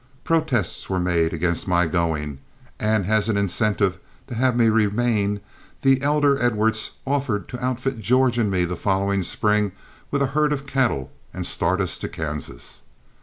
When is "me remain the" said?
4.55-6.01